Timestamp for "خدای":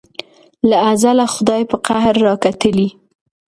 1.33-1.61